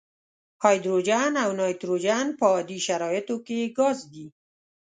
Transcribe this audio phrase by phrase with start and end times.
[0.63, 4.27] هایدروجن او نایتروجن په عادي شرایطو کې ګاز دي.